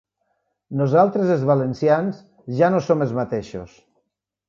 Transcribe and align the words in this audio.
Nosaltres 0.79 1.35
els 1.35 1.45
valencians, 1.51 2.25
ja 2.65 2.73
no 2.77 2.83
som 2.89 3.09
els 3.09 3.15
mateixos. 3.23 3.79